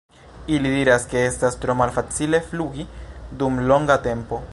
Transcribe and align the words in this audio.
Ili 0.53 0.69
diras 0.75 1.03
ke 1.11 1.21
estas 1.25 1.57
tro 1.65 1.75
malfacile 1.81 2.39
flugi 2.49 2.87
dum 3.43 3.61
longa 3.73 3.99
tempo. 4.09 4.41